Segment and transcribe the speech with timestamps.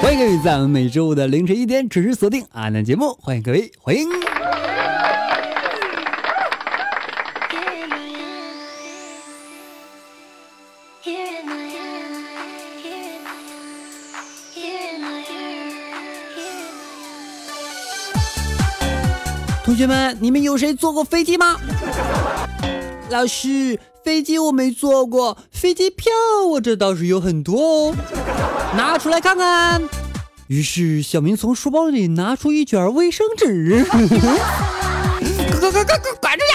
[0.00, 4.08] 欢迎各位在我们每周五的凌晨一点准时锁定阿南节目，欢迎各位，欢迎。
[19.64, 21.56] 同学们，你们有谁坐过飞机吗？
[23.10, 26.12] 老师，飞机我没坐过，飞机票
[26.52, 27.94] 我这倒是有很多哦，
[28.76, 29.82] 拿出来看看。
[30.46, 33.98] 于是小明从书包里拿出一卷卫生纸，快
[35.70, 36.44] 快快快管着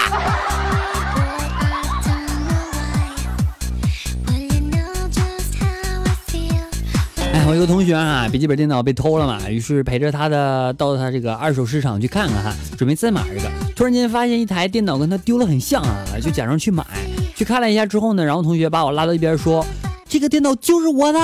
[7.46, 13.50] 我一个同学啊，笔记本电脑被偷了嘛，于是陪着他的到他这个二手市场去看看哈，准备再买一个。
[13.76, 16.84] 突然间发现一台电脑跟他丢了很像啊，就假装去买。
[17.36, 19.64] 去看了一下之后呢，然后同学把我拉到一边说
[20.14, 21.18] ：“这个电脑就是我的。”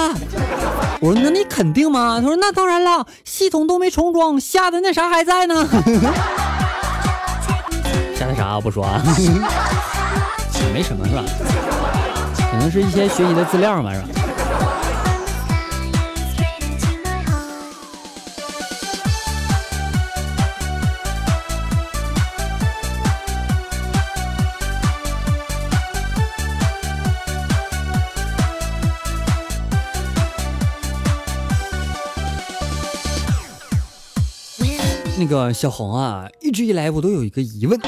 [1.00, 5.64] 我说：“那你肯定吗？”他说：“那当然了，系统都没重装，下的那啥还在呢。”
[8.18, 9.00] 下的啥我不说啊，
[10.74, 11.22] 没什么是吧？
[12.50, 14.08] 可能是一些学习的资料嘛是吧？
[35.30, 37.78] 这个小红啊，一直以来我都有一个疑问，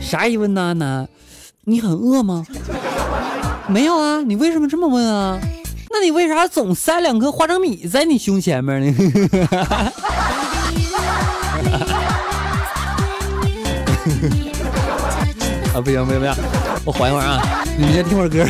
[0.00, 0.74] 啥疑问呢？
[0.74, 1.08] 那，
[1.64, 2.46] 你很饿吗？
[3.66, 5.40] 没有啊，你为什么这么问啊？
[5.90, 8.94] 那你为啥总塞两颗花生米在你胸前面呢？
[15.74, 16.32] 啊，不行不行不行，
[16.84, 18.46] 我缓一会儿啊，你们先听会儿歌。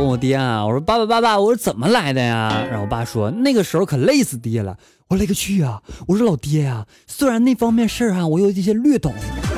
[0.00, 2.64] 问我爹啊，我说爸爸爸爸，我说怎么来的呀？
[2.70, 4.74] 然后我爸说那个时候可累死爹了。
[5.08, 5.82] 我勒个去啊！
[6.06, 9.12] 我说老爹呀，虽然那方面事儿哈我有一些略懂，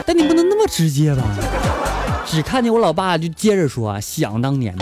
[0.04, 1.22] 但你不能那么直接吧？
[2.26, 4.74] 只看见我老爸就接着说，想当年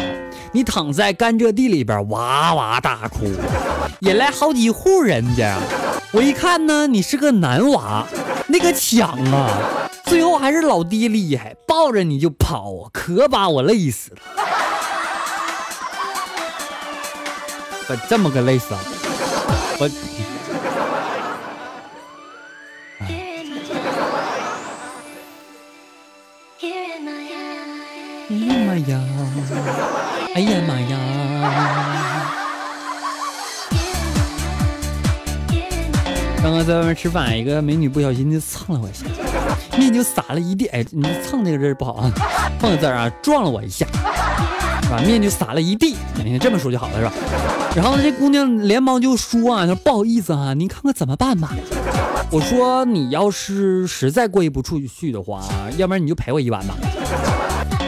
[0.52, 3.26] 你躺在甘蔗地里边哇哇大哭，
[4.00, 5.58] 引来好几户人家。
[6.12, 8.06] 我一看呢，你是个男娃，
[8.46, 14.18] 那个抢啊，最后还是老爹厉害，抱着你就跑，可把我累死了。
[18.08, 18.80] 这么个累死啊！
[19.78, 19.88] 我，
[26.60, 27.10] 哎呀妈
[28.80, 29.00] 呀！
[30.34, 30.96] 哎呀妈呀！
[36.42, 39.04] 刚刚在外面吃饭，一个美女不小心就蹭了我一下，
[39.76, 40.66] 面就洒了一地。
[40.68, 42.10] 哎，你蹭那个字不好啊，
[42.58, 43.86] 碰个字啊，撞了我一下。
[44.90, 47.12] 把面就撒了一地，你看这么说就好了是吧？
[47.76, 51.50] 然后呢，这姑娘连忙就说啊，说不好意思啊，您看看怎么办吧。
[52.32, 55.42] 我说你要是实在过意不出去的话，
[55.76, 56.74] 要不然你就赔我一碗吧。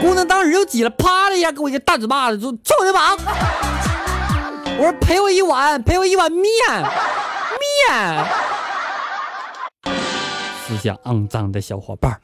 [0.01, 3.17] 姑娘当时就急了，啪的一下给我一个大嘴巴子，就抽我的膀。
[4.77, 6.43] 我说赔我一碗，赔我一碗面，
[7.89, 8.25] 面。
[10.65, 12.17] 思想肮脏的小伙伴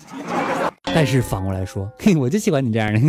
[0.84, 3.00] 但是反过来说，嘿，我就喜欢你这样的。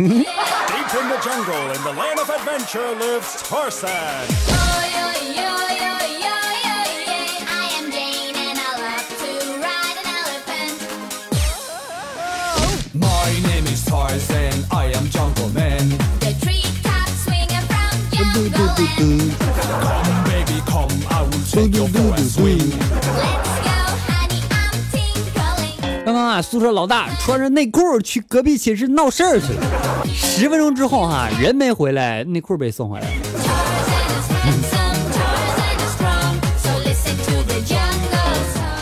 [26.41, 30.05] 宿舍老大穿着内裤去隔壁寝室闹事儿去了。
[30.13, 33.13] 十分钟之后哈，人没回来，内裤被送回来了。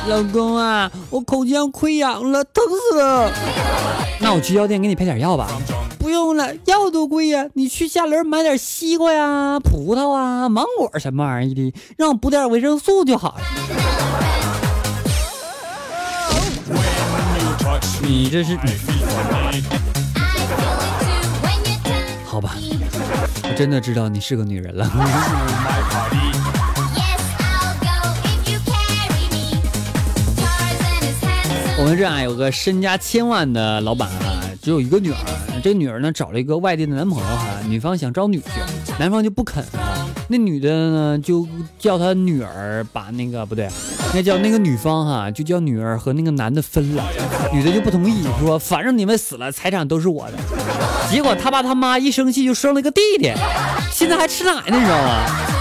[0.07, 3.31] 老公啊，我口腔溃疡了，疼死了。
[4.19, 5.47] 那我去药店给你配点药吧。
[5.99, 13.41] 不用了，药多贵呀，你去下楼买点西瓜呀、葡萄啊、芒果什么玩意儿的，让我补点维生素就好了。
[18.01, 18.57] 你这是
[22.25, 22.55] 好吧？
[23.43, 24.89] 我真的知道你是个女人了。
[31.77, 35.17] 我们这啊有个身家千万的老板啊，只有一个女儿。
[35.63, 38.43] 这女儿呢找了一个外地的男朋友哈，女方想招女婿，
[38.97, 39.88] 男方就不肯啊。
[40.31, 41.47] 那女的呢就
[41.79, 47.03] 叫她女儿把那个不对，应该叫那个女方哈，就叫女儿和那个男的分了。
[47.51, 50.37] 女的就不同意，说反正你们死了，财产都是我的。
[51.09, 53.33] 结果他爸他妈一生气就生了个弟弟，
[53.91, 55.58] 现在还吃奶呢，你知道吗？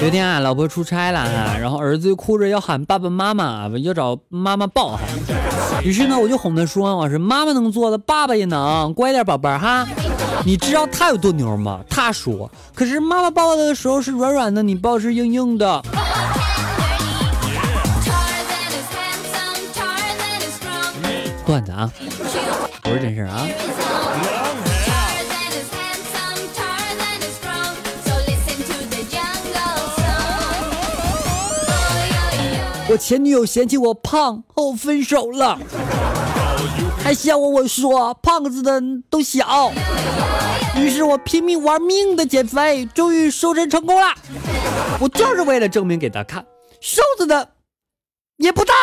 [0.00, 5.00] 有一天啊，老婆出差了哈，然后儿子又哭着要喊爸爸妈妈，要找妈妈抱哈。
[5.82, 9.86] 于是呢，我就哄他说：“我说妈妈能做的，爸爸也能，乖点宝贝儿哈。
[10.42, 11.80] 你知道他有多牛吗？
[11.90, 15.82] 他说，可是妈妈抱的时候是软软的，你抱是硬硬的。
[21.44, 21.90] 段子啊，
[22.82, 23.46] 不是真事啊。”
[32.90, 35.56] 我前女友嫌弃我胖，和我分手了，
[37.04, 39.70] 还笑我我说胖子的都小。
[40.74, 44.12] 于是我拼命玩命的减肥，终于瘦身成功了。
[44.98, 46.44] 我就是为了证明给他看，
[46.80, 47.48] 瘦子的
[48.38, 48.74] 也不大。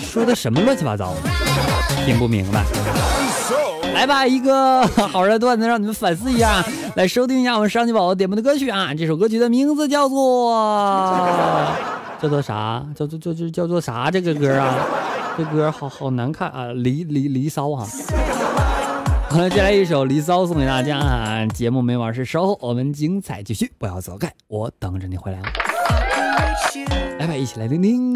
[0.00, 1.12] 说的什么乱七八糟，
[2.06, 2.64] 听不明白。
[4.04, 6.62] 来吧，一个好玩的段子，让你们反思一下。
[6.94, 8.92] 来收听一下我们上期宝宝点播的歌曲啊！
[8.92, 10.52] 这首歌曲的名字叫做
[12.20, 12.84] 叫做啥？
[12.94, 14.10] 叫做叫叫叫做啥？
[14.10, 14.76] 这个歌啊，
[15.38, 16.66] 这歌好好难看啊！
[16.74, 17.86] 离离离骚啊！
[19.30, 21.46] 好了，接下来一首离骚送给大家啊！
[21.46, 25.38] 节目没完事，稍后我们精彩继续，不要走开，我等着你回来。
[27.18, 28.12] 来吧，一起来听听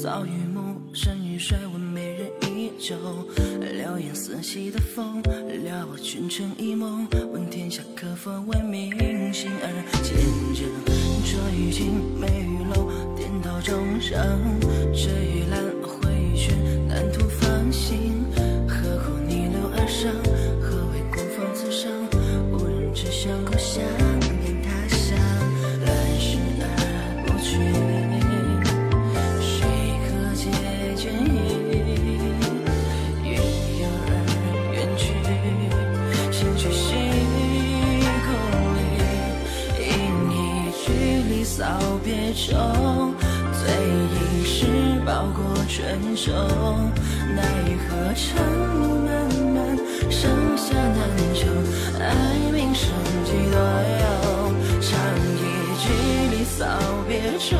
[0.00, 2.94] 早与暮，山与水，问美人依旧。
[3.60, 5.20] 流言四起的风，
[5.64, 7.04] 撩我君臣一梦。
[7.32, 8.92] 问天下可否为明
[9.32, 9.66] 心而
[10.04, 10.14] 见
[10.54, 10.68] 证？
[11.24, 14.40] 这雨晴，梅雨漏，颠倒众生，
[14.94, 15.77] 谁与揽？
[42.04, 42.54] 别愁，
[43.52, 44.66] 醉饮是
[45.04, 46.32] 饱过春秋。
[47.34, 47.42] 奈
[47.88, 48.26] 何长
[48.80, 49.08] 路漫
[49.54, 49.76] 漫，
[50.10, 50.98] 盛夏难
[51.34, 51.46] 求，
[51.98, 52.04] 哀
[52.52, 52.88] 命生
[53.24, 54.04] 几多忧。
[54.80, 54.88] 唱
[55.36, 55.38] 一
[55.78, 55.82] 曲
[56.30, 56.64] 离骚，
[57.06, 57.56] 别愁。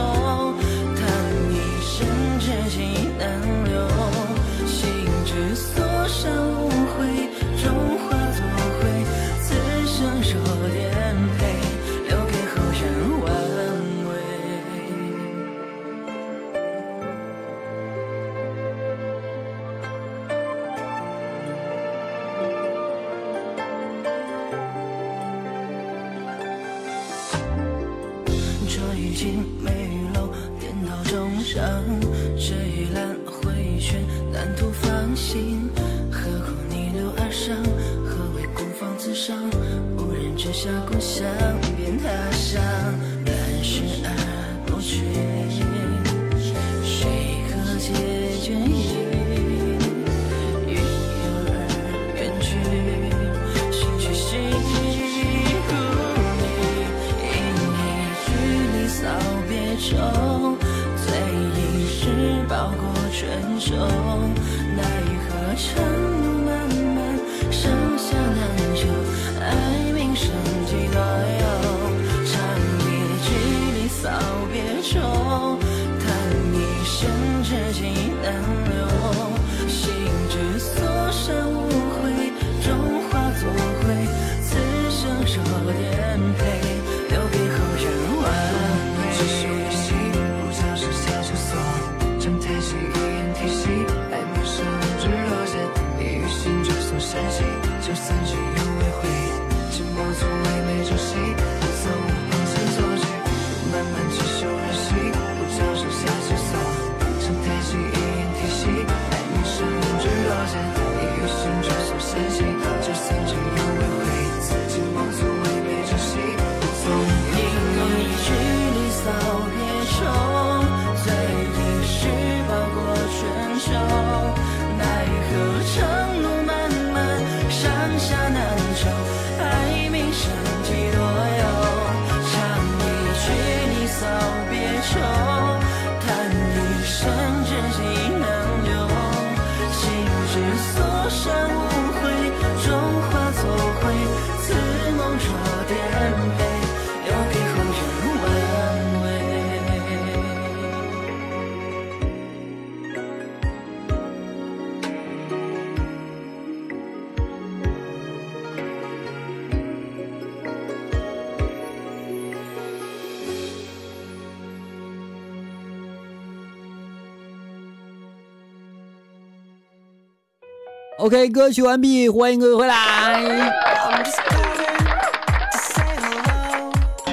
[171.08, 173.18] OK，歌曲完毕，欢迎各位回来。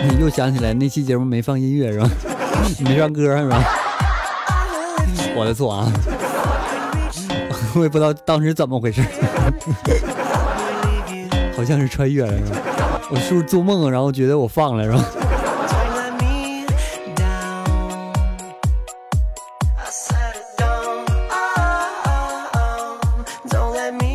[0.03, 2.09] 你又想起来那期节目没放音乐是吧？
[2.83, 3.63] 没放歌是吧？
[5.33, 5.89] 我的错啊，
[7.73, 9.01] 我也不知道当时怎么回事，
[11.55, 12.57] 好像是穿越了是吧？
[13.09, 15.05] 我是不是做梦，然后觉得我放了是吧？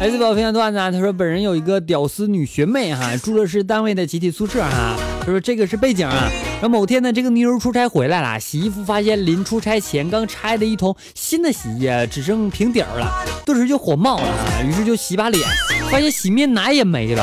[0.01, 4.97] 来自宝分享段子啊，他说本人有一个屌丝女学妹哈， 住的是单位的集体宿舍哈。
[5.21, 6.31] 他说这个是背景啊。
[6.55, 13.13] 然后某天呢，这个妞儿出差回来了，洗衣服发现临出差前刚拆的一桶新的洗衣液只剩平底儿了，
[13.45, 15.47] 顿时就火冒了啊，于是就洗把脸，
[15.91, 17.23] 发现洗面奶也没了。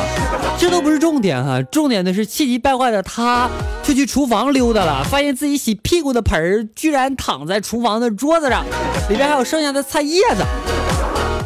[0.60, 3.50] 这都不是重点哈，重点的是气急败坏的她
[3.82, 8.64] 就去厨房溜达了，发现自己洗屁股的盆儿居然躺在厨房的桌子上，
[9.10, 10.46] 里边还有剩下的菜叶子。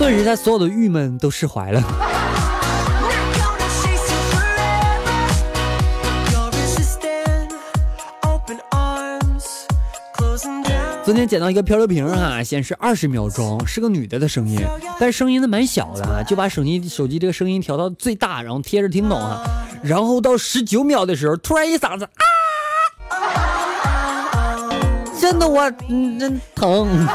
[0.02, 1.80] 顿时他所有的郁闷都释怀了。
[11.04, 14.60] 昨天捡到一个漂流瓶哈、显示二十秒钟，是个女的的声音，
[15.00, 19.44] 但声音呢蛮小的啊，就把手机手机这个声音调到最大，然后贴着听懂啊。
[19.84, 22.10] 然后到十九秒的时候，突然一嗓子
[23.08, 23.14] 啊，
[25.20, 27.08] 震得我嗯真疼。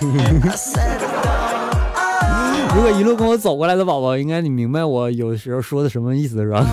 [2.74, 6.64] 如果一路跟我走过来的宝宝，应该你明白我有时候说的什么意思是吧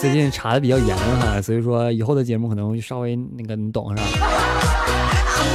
[0.00, 4.02] 最近查的比较严哈，所以说以后的节目可能稍微那个你懂是吧？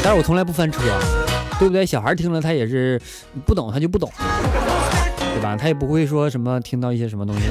[0.03, 0.79] 但是我从来不翻车，
[1.59, 1.85] 对不对？
[1.85, 2.99] 小孩听了他也是
[3.45, 4.11] 不懂，他就不懂，
[5.17, 5.55] 对吧？
[5.55, 7.41] 他也不会说什么听到一些什么东西。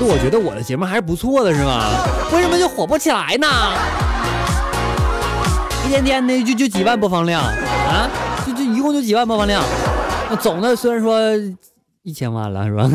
[0.00, 1.90] 就我觉得我的节目还是不错的，是吧？
[2.32, 3.46] 为什么就火不起来呢？
[5.86, 8.10] 一天天的就就几万播放量啊，
[8.44, 9.62] 就就一共就几万播放量，
[10.28, 11.16] 那总的虽然说
[12.02, 12.82] 一千万了，是吧.
[12.82, 12.92] Oh.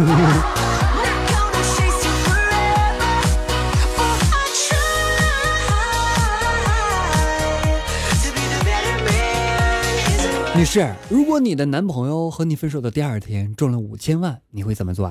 [10.54, 15.10] 女士，如果你的男朋友和你分手的第二天中了五千万，你会怎么做？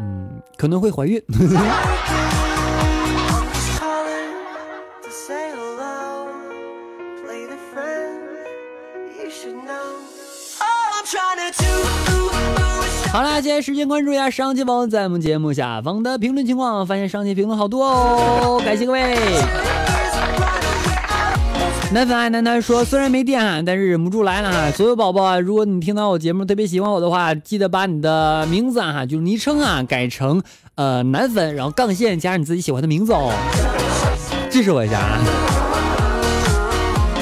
[0.00, 1.20] 嗯，可能会怀孕。
[13.40, 19.16] 下来时间关注一下上期宝在我们节目下方的评论情况，发现上期评论好多哦，感谢各位。
[21.92, 24.70] 男粉爱楠楠说，虽然没电哈，但是忍不住来了哈。
[24.72, 30.42] 所有宝宝啊，如果你听到我节目特别喜欢我的话，记得把你的名字啊哈，就是昵称啊，改成
[30.74, 33.32] 呃男粉，然后杠线加上你自己喜欢的名字哦，
[34.50, 35.47] 支持我一下啊。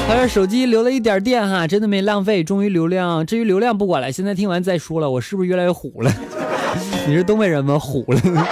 [0.09, 2.45] 他说手机留了一点电哈，真的没浪费。
[2.45, 5.11] 终于流量，至于流量不管了，现在听完再说了。
[5.11, 6.13] 我是不是越来越虎了？
[7.09, 7.77] 你是东北人吗？
[7.77, 8.21] 虎了。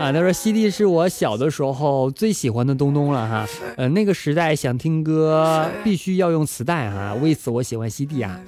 [0.00, 3.46] 啊，他说 CD 是我小的时候最喜欢的东东了哈。
[3.76, 8.40] 呃，那个时代想听歌必须要用磁带哈，为此我喜欢 CD 啊。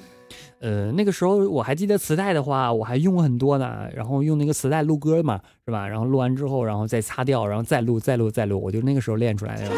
[0.63, 3.85] 呃，那个时候我还记得磁带的话，我还用过很多呢。
[3.93, 5.85] 然后用那个磁带录歌嘛，是吧？
[5.85, 8.63] 然后录完之后，然后再擦掉，然后再录，再录，再录。
[8.63, 9.69] 我就那个时候练出来的。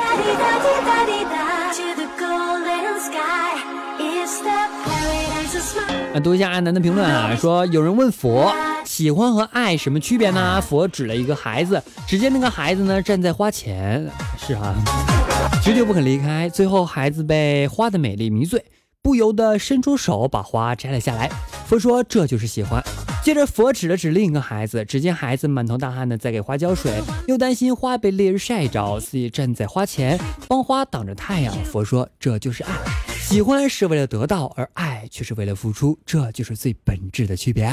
[6.14, 8.54] 啊，读一下阿南的评论啊，说有人问佛
[8.86, 10.62] 喜欢和爱什么区别呢？
[10.62, 14.76] 佛指了一个孩子，只见那个孩子呢站在花前，是啊，
[15.64, 16.48] 绝对不肯离开。
[16.48, 18.64] 最后孩子被花的美丽迷醉，
[19.06, 21.30] 不由得伸出手把花摘了下来。
[21.68, 22.84] 佛说这就是喜欢。
[23.24, 26.92] 接着佛指了指另一个孩子，只见孩子满头大汗的在给花浇水，
[27.28, 31.54] 又担心花被烈日晒着，自己站在花前帮花挡着太阳。
[31.66, 32.72] 佛说这就是爱。
[33.20, 37.68] 喜欢是为了得到，而爱却是为了付出，这就是最本质的区别。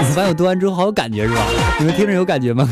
[0.00, 1.46] 我发现我读完之后好有感觉是吧？
[1.78, 2.66] 你们 听着有感觉吗？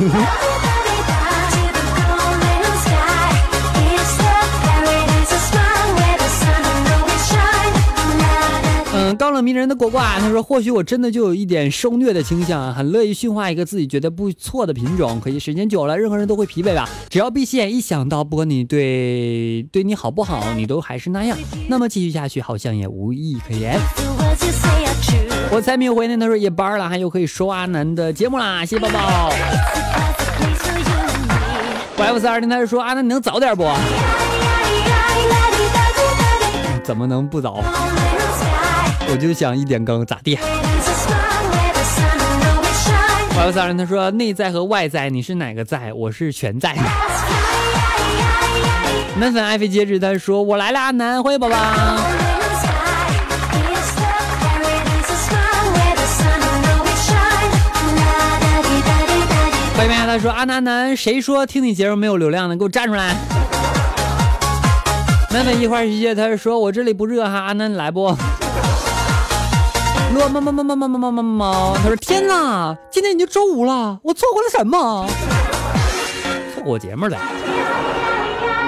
[9.17, 16.89] 高冷迷人的果果啊，他说或许我真的就有一点受虐的倾向啊，很乐意驯化一个自己觉得不错的品种，可惜时间久了，任何人都会疲惫吧。
[17.09, 21.37] 只要闭起眼一想到，不管你对对你好不好，你都还是那样，
[21.69, 23.79] 那么继续下去好像也无意可言。
[25.51, 29.33] 我才没有回呢，他说夜班了，还有可以收阿南的节目啦，谢谢宝宝。
[31.97, 33.67] yf 三二零他就说阿南你能早点不？
[36.85, 37.65] 怎么能不早？
[39.11, 40.37] 我就想一点更咋地。
[43.35, 45.93] 欢有三人，他说内在和外在，你是哪个在？
[45.93, 46.75] 我是全在。
[49.19, 51.57] 奶粉爱妃戒指，他说我来啦，阿南，欢迎宝宝。
[59.77, 63.15] 欢迎啊，他说阿南南，谁说听你节目没有流量的，给我站出来。
[65.31, 68.17] 奶粉一会世界，他说我这里不热哈，阿南你来不？
[70.15, 75.07] 落猫猫猫猫猫猫猫猫猫，他说天哪，今天已经周五了，我错过了什么？
[76.55, 77.19] 错过节目了。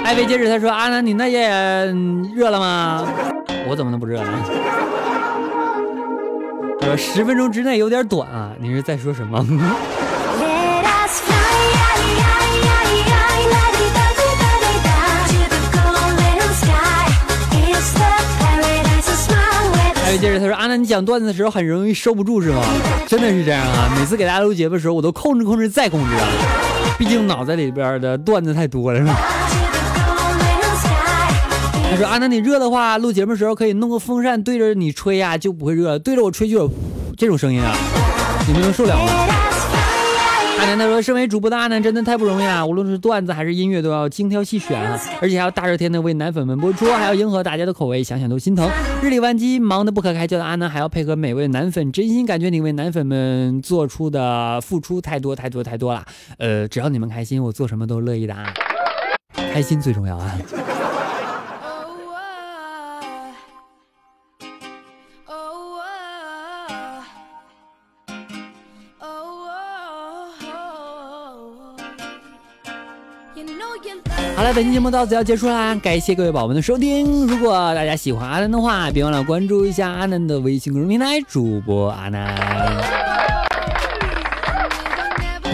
[0.05, 1.49] 艾薇接着他说阿南你那也
[2.35, 3.07] 热了吗？
[3.69, 4.31] 我怎么能不热呢？
[6.81, 9.45] 他说十分钟之内有点短啊，你是在说什么？
[20.09, 22.63] 还有接着他说：“阿南，你讲段子的时候很容易收不住是吗？
[23.07, 23.93] 真的是这样啊！
[23.95, 26.27] 每次给大家录节目的时候，我都控制控制再控制啊，
[26.99, 29.15] 毕竟脑袋里边的段子太多了，是吧
[31.91, 36.71] 他说：“阿南，你热的话，录节目的时候可以弄个风扇对着你吹呀、就不会热；对着我吹就有
[37.19, 37.77] 这种声音啊，
[38.47, 39.29] 你们能受了吗？”
[40.69, 48.69] Let us fly, 阿南他说：“身为主播的阿南真的太不容易了，无论是段子还是音乐都要精挑细选啊，而且还要大热天的为男粉们播出，还要迎合大家的口味，想想都心疼。
[49.03, 56.05] 日理万机，忙得不可开交的阿南还要配合每位男粉，真心感觉你为男粉们做出的付出太多太多太多了。
[56.37, 58.53] 呃，只要你们开心，我做什么都乐意的啊，
[59.55, 60.37] 开心最重要啊。”
[74.37, 77.27] 好了，本期节目到此要结束啦，感谢各位宝宝们的收听。
[77.27, 82.37] 如果大家喜欢阿南的话，别忘了关注一下阿南的微信公众平台主播阿南，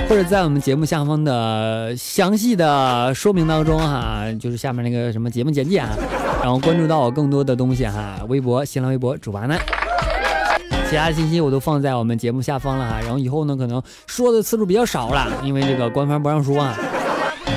[0.08, 5.90] 或者在我们节目下方的详细的说明当中哈，就是下面那个什么节目简介啊，
[6.42, 9.58] 然后关注到我更多的东西哈，微博、新浪微博主播阿南。
[10.90, 16.76] 其他信息我都放在我们节目下方了哈，然后以后呢可能说的次数比较少了，因为这个官方不让说啊。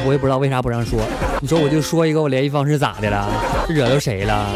[0.07, 0.97] 我也不知道为啥不让说。
[1.41, 3.27] 你说我就说一个我联系方式咋的了？
[3.67, 4.47] 惹到谁了？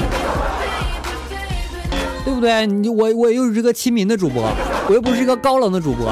[2.23, 2.65] 对不对？
[2.65, 4.49] 你我我又是个亲民的主播，
[4.87, 6.09] 我又不是一个高冷的主播，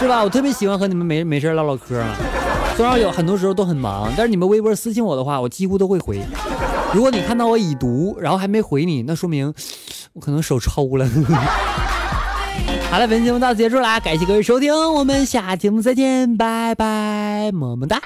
[0.00, 0.24] 是吧？
[0.24, 2.02] 我特别喜欢和你们没没事唠唠嗑。
[2.76, 6.20] 虽然有很多时候都很忙，但是你们微博私信我的话，我几乎都会回。
[6.92, 9.54] 如果你看到我已读，然后还没回你，那说明
[10.14, 11.06] 我可能手抽了。
[12.92, 17.98] 好了，本期节目到此结束啦，感谢各位收听，我们下期节目再见，拜拜，么么哒。